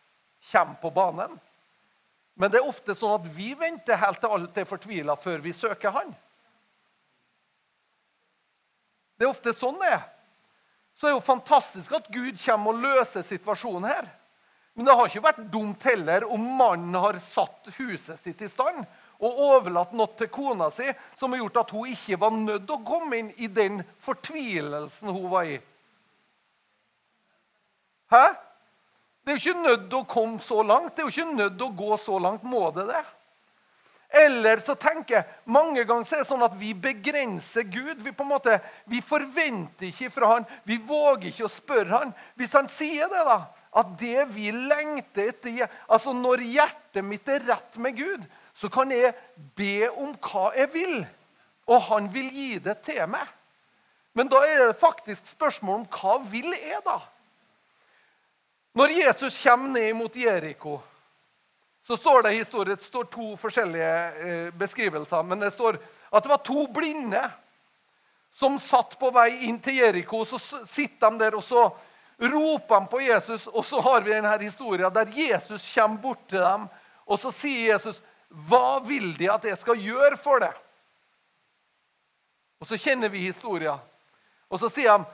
[0.51, 1.37] kommer på banen.
[2.39, 5.51] Men det er ofte sånn at vi venter helt til alt er fortvila før vi
[5.53, 6.13] søker Han.
[9.19, 10.05] Det er ofte sånn det er.
[10.95, 14.07] Så det er jo fantastisk at Gud kommer og løser situasjonen her.
[14.73, 18.85] Men det har ikke vært dumt heller om mannen har satt huset sitt i stand
[19.19, 20.87] og overlatt noe til kona si
[21.19, 25.11] som har gjort at hun ikke var nødt til å komme inn i den fortvilelsen
[25.11, 25.57] hun var i.
[28.09, 28.25] Hæ?
[29.23, 30.95] Det er jo ikke nødt å komme så langt.
[30.95, 32.43] Det er jo ikke nødt å gå så langt.
[32.43, 33.03] Må det det?
[34.09, 37.99] Eller så tenker jeg mange ganger er det sånn at vi begrenser Gud.
[38.01, 38.55] Vi på en måte,
[38.89, 42.13] vi forventer ikke fra han, vi våger ikke å spørre han.
[42.39, 43.37] Hvis han sier det, da,
[43.77, 48.25] at det vi lengter etter altså Når hjertet mitt er rett med Gud,
[48.57, 49.13] så kan jeg
[49.55, 50.95] be om hva jeg vil,
[51.69, 53.29] og han vil gi det til meg.
[54.17, 56.97] Men da er det faktisk spørsmål om hva vil jeg, da?
[58.73, 60.79] Når Jesus kommer ned mot Jeriko,
[61.87, 63.93] så står det i historien, det står to forskjellige
[64.27, 65.23] eh, beskrivelser.
[65.25, 65.79] Men det står
[66.09, 67.23] at det var to blinde
[68.37, 70.21] som satt på vei inn til Jeriko.
[70.25, 70.37] Så
[70.69, 71.65] sitter de der, og så
[72.19, 73.47] roper de på Jesus.
[73.47, 76.69] Og så har vi denne historien der Jesus kommer bort til dem,
[77.09, 80.51] og så sier Jesus hva vil de at jeg skal gjøre for det?
[82.61, 83.79] Og så kjenner vi historien.
[84.49, 85.07] Og så sier han,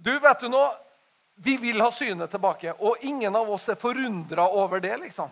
[0.00, 0.62] du, vet du nå,
[1.42, 2.74] vi vil ha synet tilbake.
[2.78, 4.96] Og ingen av oss er forundra over det.
[4.96, 5.30] liksom.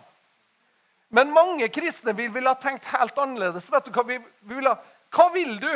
[1.09, 3.69] Men mange kristne vil, vil ha tenkt helt annerledes.
[3.71, 4.77] Vet du hva vi, vi vil ha?
[5.11, 5.71] Hva vil du?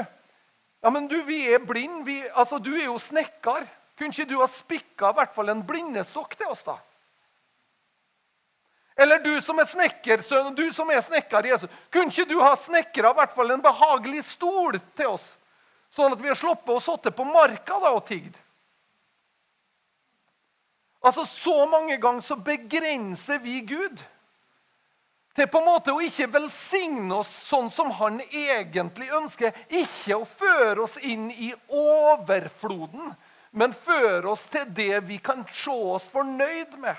[0.83, 2.21] Ja, men du, Vi er blinde.
[2.33, 3.65] Altså, du er jo snekker.
[3.95, 5.13] Kunne ikke du ha spikka
[5.49, 6.77] en blindestokk til oss, da?
[8.95, 11.71] Eller du som er snekkersønn, du som er snekker Jesus.
[11.91, 15.25] Kunne ikke du ha snekra i hvert en behagelig stol til oss?
[15.95, 18.35] Sånn at vi har sluppet å sitte på marka da og tigd?
[21.05, 24.03] Altså, Så mange ganger så begrenser vi Gud
[25.35, 29.51] til på en måte å ikke velsigne oss sånn som han egentlig ønsker.
[29.67, 33.11] Ikke å føre oss inn i overfloden,
[33.51, 36.95] men føre oss til det vi kan se oss fornøyd med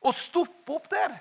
[0.00, 1.18] å stoppe opp der.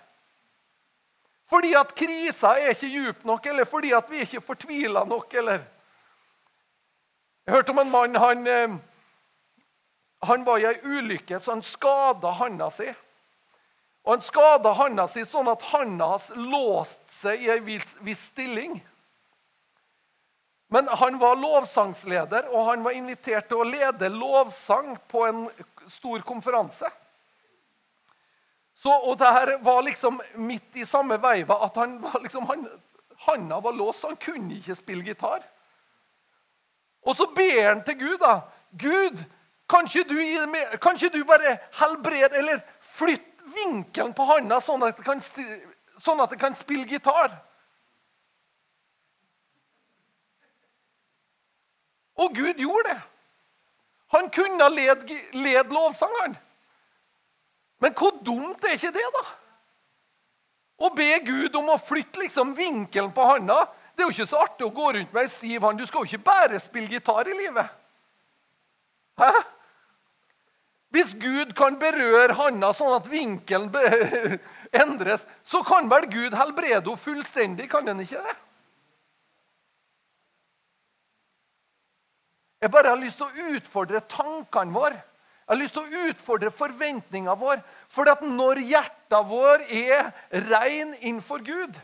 [1.48, 5.34] Fordi at krisa er ikke djup nok, eller fordi at vi er ikke fortvila nok.
[5.34, 5.66] eller...
[7.48, 8.80] Jeg hørte om en mann han, eh,
[10.20, 12.88] han var i ei ulykke, så han skada handa si.
[14.08, 18.80] Og Han skada handa si sånn at handa hans låste seg i ei viss stilling.
[20.72, 25.46] Men han var lovsangsleder, og han var invitert til å lede lovsang på en
[25.92, 26.90] stor konferanse.
[28.78, 32.68] Så, og det her var liksom midt i samme veiva at han var liksom, han,
[33.26, 35.46] handa var låst, så han kunne ikke spille gitar.
[37.08, 38.40] Og så ber han til Gud, da.
[38.78, 39.24] Gud,
[39.68, 40.18] kan ikke du,
[40.82, 45.22] kan ikke du bare helbrede eller flytte vinkelen på handa, sånn at det kan,
[46.04, 47.36] sånn at det kan spille gitar?
[52.18, 53.00] Og Gud gjorde det.
[54.16, 55.04] Han kunne led,
[55.36, 56.38] led lovsangeren.
[57.84, 59.26] Men hvor dumt er ikke det, da?
[60.78, 63.66] Å be Gud om å flytte liksom vinkelen på handa.
[63.94, 65.82] Det er jo ikke så artig å gå rundt med ei stiv hånd.
[65.82, 67.70] Du skal jo ikke bare spille gitar i livet.
[69.18, 69.32] Hæ?
[70.94, 73.72] Hvis Gud kan berøre handa sånn at vinkelen
[74.84, 77.68] endres, så kan vel Gud helbrede henne fullstendig?
[77.72, 78.38] Kan han ikke det?
[82.64, 84.98] Jeg bare har lyst til å utfordre tankene våre.
[85.48, 87.62] Jeg har lyst til å utfordre forventninga vår.
[87.94, 90.10] For at når hjertet vår er
[90.50, 91.78] rein innenfor Gud,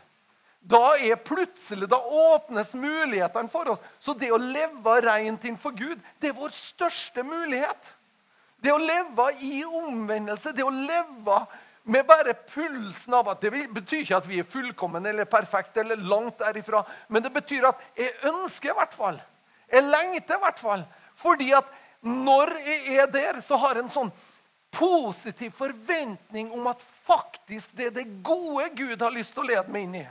[0.64, 3.84] da er plutselig, da åpnes mulighetene for oss.
[4.00, 7.92] Så det å leve reint innenfor Gud, det er vår største mulighet.
[8.64, 11.38] Det å leve i omvendelse, det å leve
[11.84, 16.00] med bare pulsen av at Det betyr ikke at vi er fullkomne eller perfekte eller
[16.00, 19.20] langt derifra, men det betyr at jeg ønsker i hvert fall.
[19.68, 20.84] Jeg lengter i hvert fall.
[21.14, 21.68] Fordi at
[22.04, 24.12] når jeg er der, så har jeg en sånn
[24.74, 29.72] positiv forventning om at faktisk det er det gode Gud har lyst til å lede
[29.72, 30.06] meg inn i.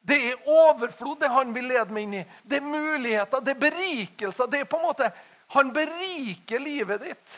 [0.00, 2.28] Det er overflod, det han vil lede meg inn i.
[2.42, 4.48] Det er muligheter, det er berikelser.
[4.48, 5.10] det er på en måte,
[5.54, 7.36] Han beriker livet ditt.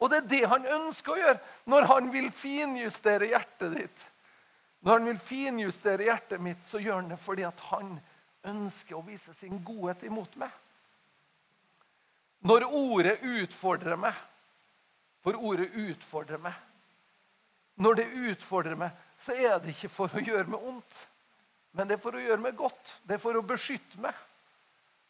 [0.00, 4.04] Og det er det han ønsker å gjøre når han vil finjustere hjertet ditt.
[4.84, 7.96] Når han vil finjustere hjertet mitt, så gjør han det fordi han
[8.46, 10.52] ønsker å vise sin godhet imot meg.
[12.46, 14.14] Når ordet utfordrer meg
[15.26, 16.54] For ordet utfordrer meg.
[17.82, 21.00] Når det utfordrer meg, så er det ikke for å gjøre meg ondt.
[21.72, 22.92] men det er for å gjøre meg godt.
[23.02, 24.14] Det er for å beskytte meg.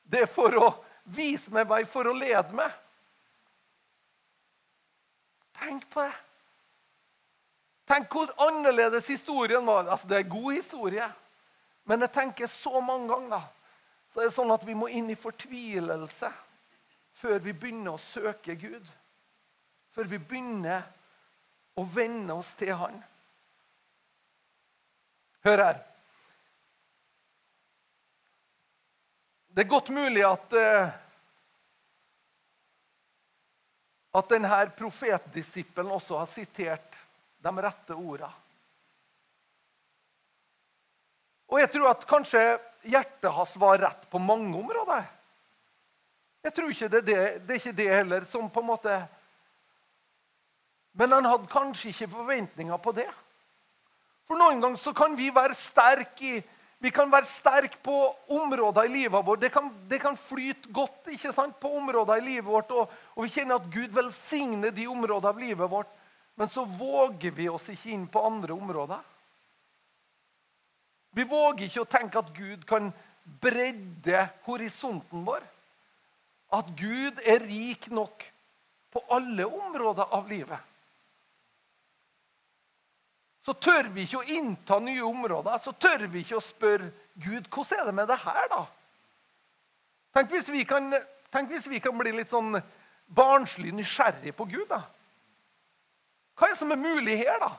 [0.03, 0.71] Det er for å
[1.07, 2.73] vise meg vei, for å lede meg.
[5.57, 6.15] Tenk på det.
[7.87, 9.87] Tenk hvor annerledes historien var.
[9.87, 11.07] Altså, Det er god historie.
[11.87, 13.45] Men jeg tenker så mange ganger
[14.11, 16.31] så er det sånn at vi må inn i fortvilelse
[17.21, 18.87] før vi begynner å søke Gud.
[19.93, 20.87] Før vi begynner
[21.77, 22.97] å venne oss til Han.
[25.45, 25.79] Hør her.
[29.57, 30.91] Det er godt mulig at uh,
[34.17, 36.97] at denne profetdisippelen også har sitert
[37.45, 38.31] de rette orda.
[41.53, 42.41] Og jeg tror at kanskje
[42.89, 45.05] hjertet hans var rett på mange områder.
[46.47, 48.97] Jeg tror ikke det, det, det er ikke det heller som på en måte
[50.97, 53.11] Men han hadde kanskje ikke forventninger på det.
[54.25, 56.39] For noen ganger så kan vi være sterke i
[56.79, 57.95] vi kan være sterke på
[58.37, 59.41] områder i livet vårt.
[59.41, 63.25] Det kan, det kan flyte godt ikke sant, på områder i livet vårt, og, og
[63.25, 65.93] vi kjenner at Gud velsigner de områdene av livet vårt.
[66.37, 69.01] Men så våger vi oss ikke inn på andre områder.
[71.17, 72.91] Vi våger ikke å tenke at Gud kan
[73.41, 75.41] bredde horisonten vår.
[76.53, 78.21] At Gud er rik nok
[78.93, 80.76] på alle områder av livet
[83.47, 85.61] så tør vi ikke å innta nye områder.
[85.63, 86.89] Så tør vi ikke å spørre
[87.23, 88.65] Gud hvordan er det med det her, da?
[90.17, 90.91] Tenk hvis vi kan,
[91.47, 92.57] hvis vi kan bli litt sånn
[93.07, 94.67] barnslig nysgjerrig på Gud.
[94.73, 94.81] da.
[96.35, 97.53] Hva er det som er mulig her, da?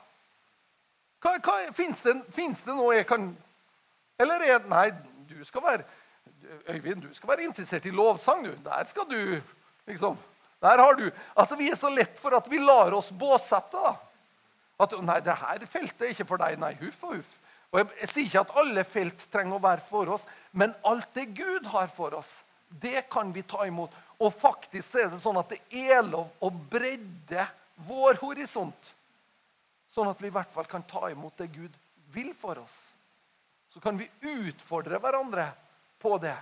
[1.23, 3.31] Hva, Fins det, det, noe jeg kan
[4.21, 4.91] Eller er det Nei,
[5.29, 5.87] du skal være
[6.69, 8.43] Øyvind, du skal være interessert i lovsang.
[8.45, 8.51] du.
[8.63, 9.41] Der skal du
[9.87, 10.19] liksom
[10.61, 13.77] Der har du Altså, Vi er så lett for at vi lar oss båsette.
[13.77, 13.95] da.
[14.77, 16.57] At nei, det her feltet er ikke for deg.
[16.61, 17.37] Nei, huff og huff.
[17.71, 21.09] Og jeg, jeg, sier ikke at alle felt trenger å være for oss, men alt
[21.17, 22.29] det Gud har for oss,
[22.69, 23.93] det kan vi ta imot.
[24.23, 27.47] Og faktisk er det sånn at det er lov å bredde
[27.87, 28.93] vår horisont.
[29.93, 31.73] Sånn at vi i hvert fall kan ta imot det Gud
[32.13, 32.77] vil for oss.
[33.73, 35.49] Så kan vi utfordre hverandre
[36.01, 36.37] på det.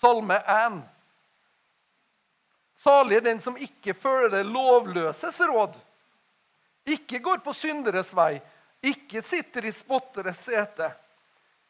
[0.00, 0.82] Salme 1.
[2.82, 5.76] Salig er den som ikke følger lovløses råd
[6.88, 8.40] ikke går på synderes vei,
[8.82, 10.90] ikke sitter i spotteres sete,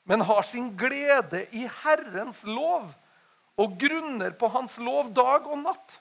[0.08, 2.88] men har sin glede i Herrens lov
[3.60, 5.98] og grunner på Hans lov dag og natt.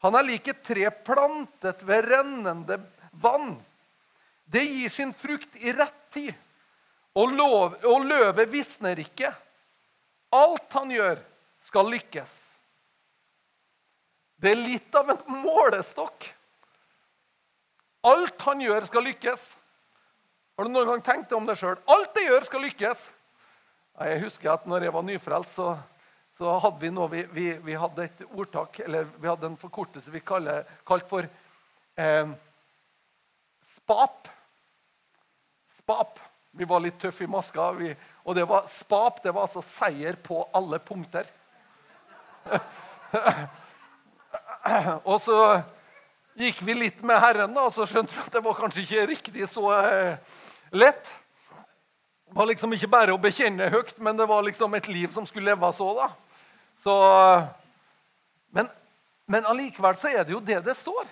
[0.00, 2.80] Han er lik et tre plantet ved rennende
[3.12, 3.58] vann.
[4.50, 6.32] Det gir sin frukt i rett tid,
[7.14, 9.28] og, lov, og løvet visner ikke.
[10.34, 11.20] Alt han gjør,
[11.66, 12.32] skal lykkes.
[14.40, 16.30] Det er litt av en målestokk
[18.06, 19.42] Alt han gjør, skal lykkes.
[20.56, 21.76] Har du noen gang tenkt om det sjøl?
[21.88, 23.02] Alt jeg gjør, skal lykkes.
[24.00, 25.74] Jeg husker at når jeg var nyfrelst, så,
[26.36, 30.12] så hadde vi noe vi, vi, vi, hadde et ordtak, eller vi hadde en forkortelse
[30.12, 31.28] vi kaller, kalte for
[32.00, 32.32] eh,
[33.74, 34.28] SPAP.
[35.80, 36.20] SPAP.
[36.56, 37.70] Vi var litt tøffe i maska.
[37.76, 37.92] Vi,
[38.24, 41.28] og det var SPAP det var altså seier på alle punkter.
[45.10, 45.36] og så
[46.38, 49.06] gikk vi litt med Herren, da, og så skjønte vi at det var kanskje ikke
[49.10, 50.34] riktig så eh,
[50.72, 51.12] lett.
[52.30, 55.26] Det var liksom ikke bare å bekjenne høyt, men det var liksom et liv som
[55.26, 56.04] skulle leves òg.
[56.80, 56.94] Så,
[58.54, 58.68] men,
[59.28, 61.08] men allikevel så er det jo det det står.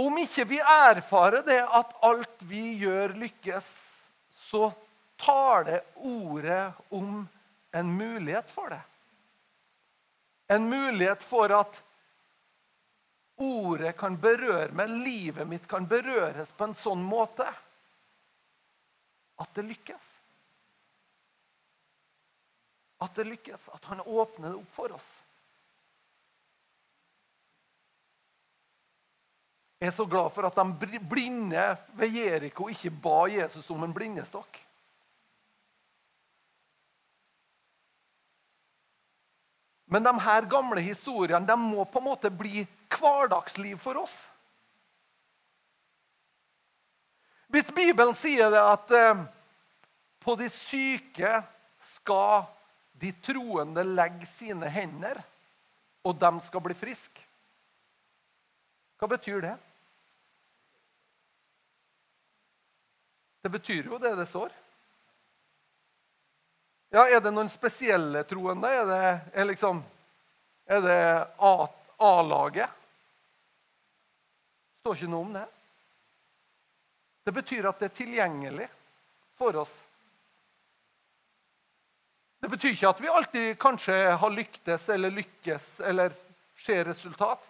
[0.00, 3.68] Om ikke vi erfarer det at alt vi gjør, lykkes,
[4.48, 4.70] så
[5.20, 7.20] tar det ordet om
[7.76, 8.80] en mulighet for det
[10.54, 11.80] en mulighet for at
[13.42, 17.46] ordet kan berøre meg, livet mitt kan berøres på en sånn måte
[19.42, 20.08] at det lykkes.
[23.02, 25.10] At det lykkes, at han åpner det opp for oss.
[29.82, 31.62] Jeg er så glad for at de blinde
[31.98, 34.60] ved Jeriko ikke ba Jesus om en blindestokk.
[39.92, 42.64] Men de her gamle historiene de må på en måte bli
[42.94, 44.14] hverdagsliv for oss.
[47.52, 49.24] Hvis Bibelen sier det at eh,
[50.24, 51.42] på de syke
[51.98, 52.46] skal
[53.02, 55.20] de troende legge sine hender,
[56.06, 57.20] og de skal bli friske
[58.98, 59.52] Hva betyr det?
[63.42, 64.61] Det betyr jo det det står.
[66.92, 68.68] Ja, Er det noen spesielle troende?
[68.68, 69.78] Er det, er liksom,
[70.68, 70.96] er det
[71.40, 72.74] A-laget?
[74.68, 75.44] Det står ikke noe om det.
[77.24, 78.66] Det betyr at det er tilgjengelig
[79.40, 79.72] for oss.
[82.44, 86.12] Det betyr ikke at vi alltid kanskje har lyktes eller lykkes eller
[86.60, 87.48] ser resultat.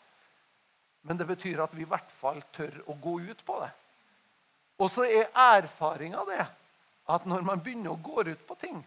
[1.02, 3.72] Men det betyr at vi i hvert fall tør å gå ut på det.
[4.78, 6.46] Og så er erfaringa det
[7.10, 8.84] at når man begynner å gå ut på ting,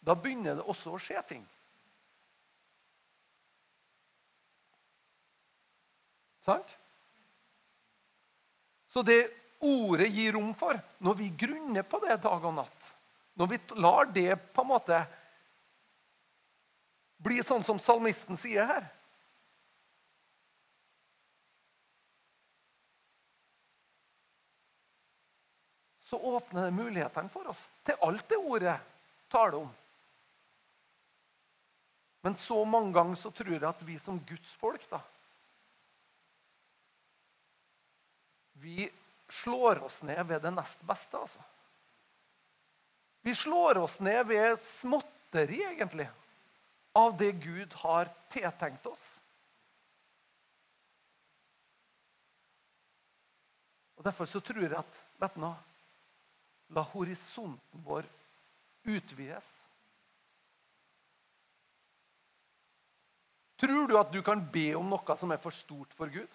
[0.00, 1.46] da begynner det også å skje ting.
[6.46, 6.76] Sant?
[8.88, 9.20] Så det
[9.60, 12.92] ordet gir rom for, når vi grunner på det dag og natt,
[13.38, 15.02] når vi lar det på en måte
[17.18, 18.86] bli sånn som salmisten sier her
[26.08, 28.78] Så åpner det mulighetene for oss til alt det ordet
[29.28, 29.66] taler om.
[32.28, 34.82] Men så mange ganger så tror jeg at vi som Guds folk
[38.52, 38.90] Vi
[39.32, 41.40] slår oss ned ved det nest beste, altså.
[43.24, 46.10] Vi slår oss ned ved småtteri, egentlig,
[46.92, 49.06] av det Gud har tiltenkt oss.
[53.96, 55.48] Og Derfor så tror jeg at vet du
[56.76, 58.04] la horisonten vår
[58.84, 59.57] utvides.
[63.58, 66.30] Tror du at du kan be om noe som er for stort for Gud?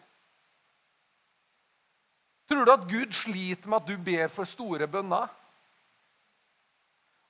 [2.51, 5.32] Tror du at Gud sliter med at du ber for store bønner?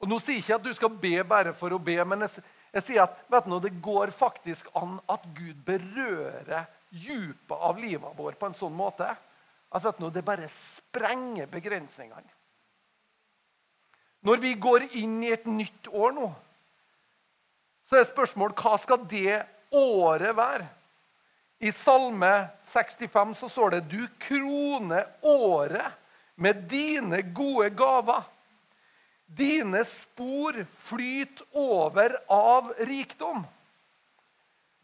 [0.04, 2.42] Og Nå sier jeg ikke at du skal be bare for å be, men jeg,
[2.74, 8.18] jeg sier at vet du, det går faktisk an at Gud berører dypet av livet
[8.18, 9.08] vårt på en sånn måte
[9.74, 12.34] at vet du, det bare sprenger begrensningene.
[14.24, 16.28] Når vi går inn i et nytt år nå,
[17.90, 19.42] så er spørsmålet hva skal det
[19.74, 20.66] året hver.
[21.64, 25.96] I Salme 65 så står det du kroner året
[26.36, 28.24] med dine gode gaver.
[29.26, 33.46] Dine spor flyter over av rikdom.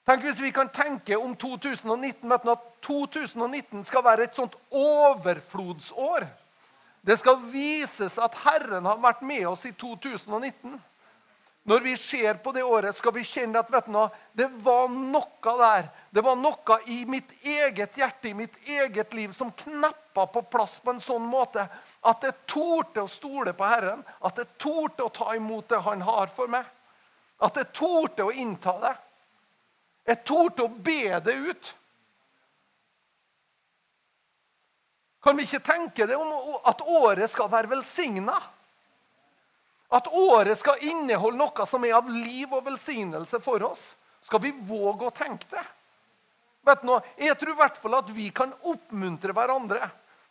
[0.08, 6.26] Tenk hvis vi kan tenke om 2019 at 2019 skal være et sånt overflodsår.
[7.06, 10.80] Det skal vises at Herren har vært med oss i 2019.
[11.70, 13.98] Når vi ser på det året, skal vi kjenne at du,
[14.34, 15.90] det var noe der.
[16.10, 20.80] Det var noe i mitt eget hjerte, i mitt eget liv, som kneppa på plass
[20.82, 21.68] på en sånn måte
[22.02, 24.02] at jeg torde å stole på Herren.
[24.26, 26.66] At jeg torde å ta imot det Han har for meg.
[27.38, 28.96] At jeg torde å innta det.
[30.10, 31.74] Jeg torde å be det ut.
[35.22, 36.34] Kan vi ikke tenke det om
[36.66, 38.42] at året skal være velsigna?
[39.90, 43.96] At året skal inneholde noe som er av liv og velsignelse for oss.
[44.26, 45.64] Skal vi våge å tenke det?
[46.68, 49.90] Vet du, jeg tror i hvert fall at vi kan oppmuntre hverandre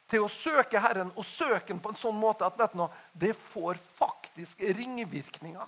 [0.08, 2.84] til å søke Herren og søke den på en sånn måte at vet du,
[3.18, 5.66] det får faktisk ringvirkninger.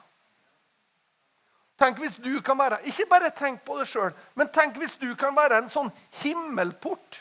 [1.81, 5.15] Tenk hvis du kan være, Ikke bare tenk på det sjøl, men tenk hvis du
[5.17, 5.89] kan være en sånn
[6.21, 7.21] himmelport.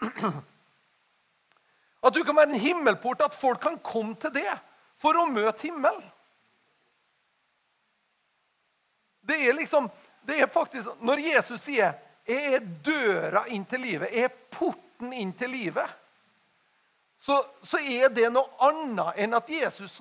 [2.06, 4.52] At du kan være en himmelport, at folk kan komme til det
[5.00, 6.04] for å møte himmelen.
[9.26, 9.88] Det er liksom,
[10.26, 11.94] det er faktisk, Når Jesus sier
[12.26, 15.94] 'Jeg er døra inn til livet', 'Jeg er porten inn til livet',
[17.26, 19.96] så, så, er det noe annet enn at Jesus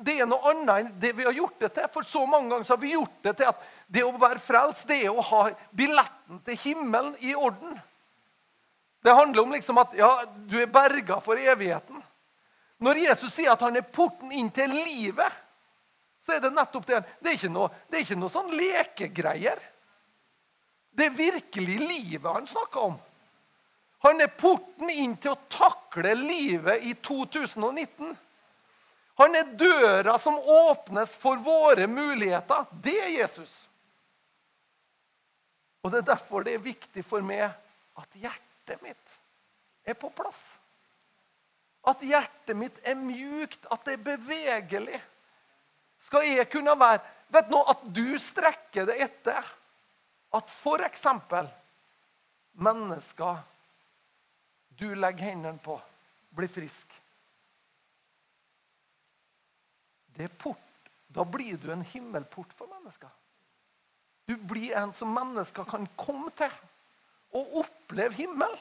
[0.00, 1.88] det er noe annet enn det vi har gjort det til.
[1.92, 4.86] For så mange ganger så har vi gjort det til at det å være frelst
[4.88, 5.42] det er å ha
[5.76, 7.74] billetten til himmelen i orden.
[9.04, 11.99] Det handler om liksom at ja, du er berga for evigheten.
[12.80, 15.28] Når Jesus sier at han er porten inn til livet,
[16.24, 17.02] så er det nettopp det.
[17.20, 19.60] Det er ikke noe, er ikke noe sånn lekegreier.
[20.90, 22.98] Det er virkelig livet han snakker om.
[24.00, 28.14] Han er porten inn til å takle livet i 2019.
[29.20, 32.64] Han er døra som åpnes for våre muligheter.
[32.80, 33.52] Det er Jesus.
[35.84, 37.44] Og Det er derfor det er viktig for meg
[38.00, 39.20] at hjertet mitt
[39.84, 40.40] er på plass.
[41.88, 45.00] At hjertet mitt er mjukt, at det er bevegelig.
[46.04, 47.00] Skal jeg kunne være
[47.30, 49.46] Vet du at du strekker det etter
[50.34, 51.04] at f.eks.
[52.58, 53.36] mennesker
[54.80, 55.76] du legger hendene på,
[56.34, 56.96] blir friske.
[60.16, 60.58] Det er port.
[61.10, 63.10] Da blir du en himmelport for mennesker.
[64.26, 66.52] Du blir en som mennesker kan komme til
[67.34, 68.52] og oppleve himmel.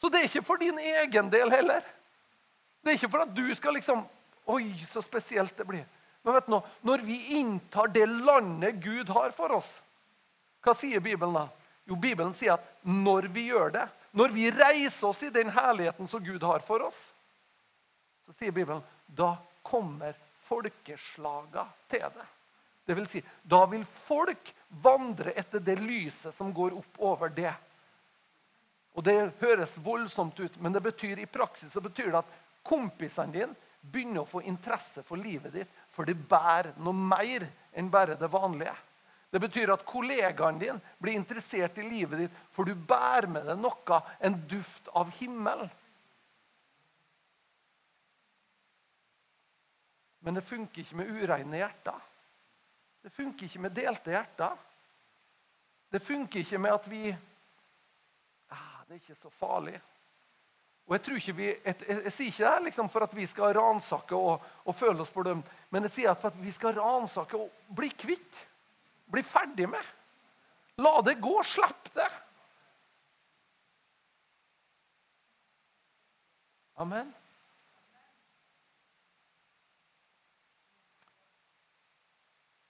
[0.00, 1.84] Så det er ikke for din egen del heller.
[2.80, 4.06] Det er ikke for at du skal liksom
[4.50, 5.84] Oi, så spesielt det blir.
[6.24, 9.68] Men vet du nå, når vi inntar det landet Gud har for oss,
[10.64, 11.44] hva sier Bibelen da?
[11.86, 13.84] Jo, Bibelen sier at når vi gjør det,
[14.16, 16.98] når vi reiser oss i den herligheten som Gud har for oss,
[18.26, 22.26] så sier Bibelen da kommer folkeslaga til det.
[22.88, 27.52] Det vil si, da vil folk vandre etter det lyset som går opp over det.
[28.98, 33.32] Og Det høres voldsomt ut, men det betyr i praksis så betyr det at kompisene
[33.32, 38.18] dine begynner å få interesse for livet ditt, for det bærer noe mer enn bare
[38.20, 38.74] det vanlige.
[39.30, 43.60] Det betyr at kollegaen din blir interessert i livet ditt, for du bærer med deg
[43.62, 45.68] noe, en duft av himmel.
[50.20, 52.02] Men det funker ikke med ureine hjerter.
[53.00, 54.58] Det funker ikke med delte hjerter.
[55.90, 57.14] Det funker ikke med at vi
[58.90, 59.76] Det er ikke så farlig.
[60.86, 64.16] Og Jeg, vi, jeg, jeg, jeg sier ikke det liksom for at vi skal ransake
[64.16, 67.52] og, og føle oss fordømt, men jeg sier at for at vi skal ransake og
[67.76, 68.40] bli kvitt
[69.12, 69.86] bli ferdig med.
[70.82, 71.36] La det gå.
[71.46, 72.08] Slipp det.
[76.74, 77.14] Amen.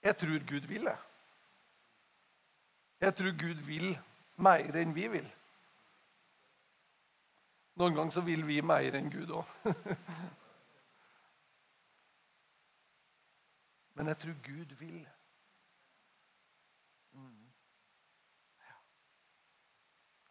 [0.05, 0.97] Jeg tror Gud vil det.
[3.01, 3.93] Jeg tror Gud vil
[4.37, 5.29] mer enn vi vil.
[7.81, 9.45] Noen ganger så vil vi mer enn Gud òg.
[13.97, 15.01] Men jeg tror Gud vil.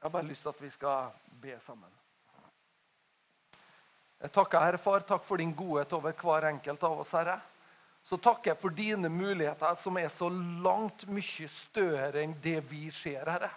[0.00, 1.10] Jeg har bare lyst til at vi skal
[1.42, 1.90] be sammen.
[4.20, 7.34] Jeg takker Herre Far, takk for din godhet over hver enkelt av oss, Herre.
[8.06, 10.30] Så takker jeg for dine muligheter, som er så
[10.62, 13.50] langt mye større enn det vi ser, Herre.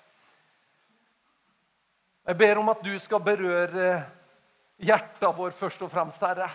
[2.24, 3.88] Jeg ber om at du skal berøre
[4.80, 6.48] hjertet vår først og fremst, Herre.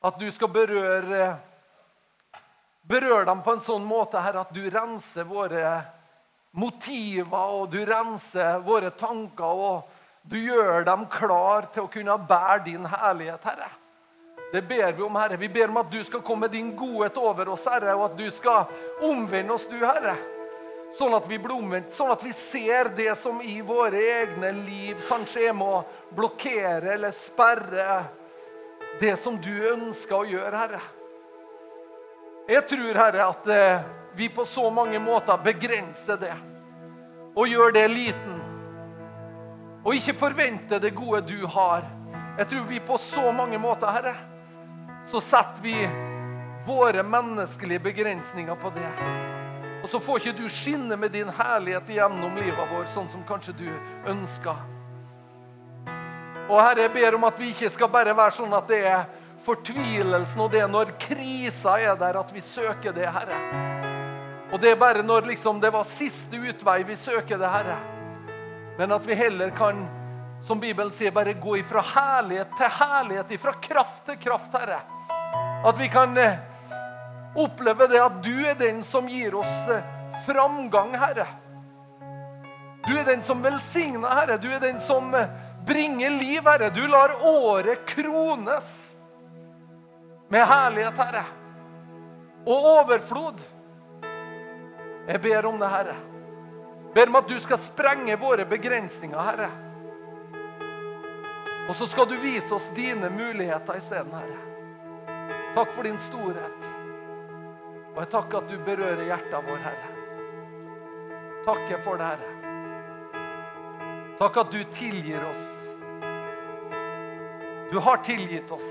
[0.00, 1.36] At du skal berøre,
[2.90, 5.76] Berør dem på en sånn måte, Herre, at du renser våre
[6.58, 12.64] motiver, og du renser våre tanker, og du gjør dem klar til å kunne bære
[12.64, 13.68] din herlighet, Herre.
[14.50, 15.38] Det ber vi om, Herre.
[15.38, 18.26] Vi ber om at du skal komme din godhet over oss, Herre, og at du
[18.34, 18.66] skal
[19.06, 20.16] omvende oss, du, Herre.
[20.98, 24.98] Sånn at vi blir omvendt, sånn at vi ser det som i våre egne liv
[25.08, 25.84] kanskje er med å
[26.16, 28.02] blokkere eller sperre
[29.00, 30.82] det som du ønsker å gjøre, Herre.
[32.50, 33.88] Jeg tror, Herre, at eh,
[34.18, 36.34] vi på så mange måter begrenser det
[37.38, 38.36] og gjør det liten.
[39.84, 41.86] Og ikke forventer det gode du har.
[42.38, 44.16] Jeg tror vi på så mange måter, Herre,
[45.10, 45.76] så setter vi
[46.66, 49.39] våre menneskelige begrensninger på det.
[49.82, 53.56] Og så får ikke du skinne med din herlighet gjennom livet vår, sånn som kanskje
[53.62, 53.68] du
[54.10, 54.58] ønsker.
[56.50, 59.04] Og Herre, jeg ber om at vi ikke skal bare være sånn at det er
[59.44, 63.38] fortvilelsen og det er når krisa er der, at vi søker det, Herre.
[64.50, 67.78] Og det er bare når liksom, det var siste utvei vi søker det, Herre.
[68.78, 69.84] Men at vi heller kan,
[70.46, 74.82] som Bibelen sier, bare gå ifra herlighet til herlighet, ifra kraft til kraft, Herre.
[75.64, 76.40] At vi kan eh,
[77.34, 79.86] oppleve det at du er den som gir oss eh,
[80.26, 81.26] framgang, Herre.
[82.86, 84.38] Du er den som velsigner, Herre.
[84.40, 85.28] Du er den som eh,
[85.66, 86.70] bringer liv, Herre.
[86.74, 88.70] Du lar året krones
[90.28, 91.24] med herlighet, Herre.
[92.46, 93.42] Og overflod.
[95.08, 95.96] Jeg ber om det, Herre.
[96.94, 99.50] Ber om at du skal sprenge våre begrensninger, Herre.
[101.68, 104.38] Og så skal du vise oss dine muligheter isteden, Herre.
[105.54, 106.69] Takk for din storhet.
[108.00, 109.88] Og jeg takker at du berører hjertet vår, Herre.
[111.44, 112.28] Takker for det, Herre.
[114.16, 115.50] Takk at du tilgir oss.
[117.68, 118.70] Du har tilgitt oss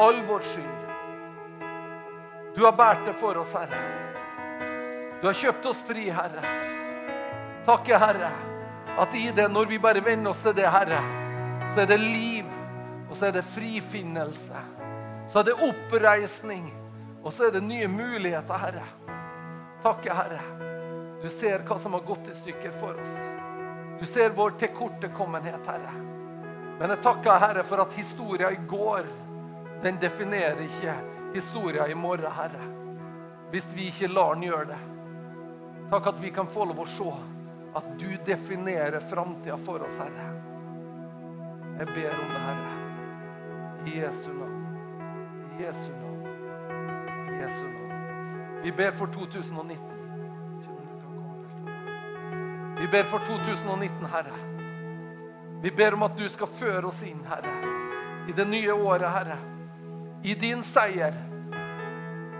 [0.00, 0.86] all vår skyld.
[2.56, 3.80] Du har båret det for oss, Herre.
[5.20, 6.44] Du har kjøpt oss fri, Herre.
[7.68, 8.30] Takke, Herre,
[9.04, 11.02] at i det, når vi bare venner oss til det, Herre,
[11.74, 12.48] så er det liv,
[13.10, 14.64] og så er det frifinnelse.
[15.28, 16.72] Så er det oppreisning,
[17.24, 18.84] og så er det nye muligheter, Herre.
[19.82, 20.40] Takke, Herre.
[21.22, 23.14] Du ser hva som har gått i stykker for oss.
[24.00, 25.94] Du ser vår tilkortekommenhet, Herre.
[26.78, 29.08] Men jeg takker, Herre, for at historia i går,
[29.82, 30.98] den definerer ikke
[31.34, 32.68] historia i morgen, Herre.
[33.50, 34.80] Hvis vi ikke lar den gjøre det.
[35.90, 37.10] Takk at vi kan få lov å se
[37.74, 40.30] at du definerer framtida for oss, Herre.
[41.80, 42.72] Jeg ber om det, Herre.
[43.84, 44.66] I Jesu navn.
[45.54, 46.03] I Jesu navn.
[47.44, 48.62] Jesu navn.
[48.62, 49.84] Vi ber for 2019.
[52.80, 54.32] Vi ber for 2019, Herre.
[55.62, 57.52] Vi ber om at du skal føre oss inn, Herre,
[58.28, 59.36] i det nye året, Herre.
[60.24, 61.14] I din seier,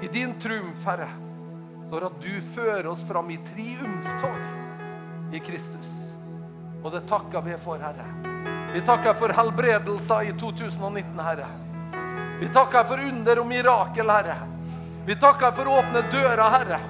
[0.02, 1.08] i din triumf, Herre
[1.86, 5.92] står at du fører oss fram i triumftog i Kristus.
[6.82, 8.08] Og det takker vi for, Herre.
[8.74, 11.46] Vi takker for helbredelser i 2019, Herre.
[12.40, 14.53] Vi takker for under og mirakel, Herre.
[15.06, 16.80] Vi takker for åpne dører, Herre.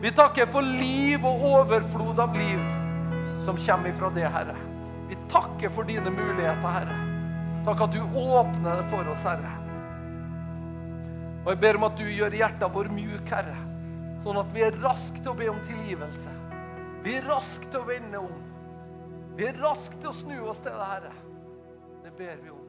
[0.00, 2.60] Vi takker for liv og overflod av liv
[3.46, 4.56] som kommer ifra det, Herre.
[5.08, 6.96] Vi takker for dine muligheter, Herre.
[7.66, 9.54] Takk at du åpner det for oss, Herre.
[11.46, 13.56] Og jeg ber om at du gjør hjertet vår mjuk, Herre,
[14.26, 16.36] sånn at vi er raske til å be om tilgivelse.
[17.06, 18.36] Vi er raske til å vende om.
[19.38, 21.14] Vi er raske til å snu oss til det, Herre.
[22.04, 22.65] Det ber vi om.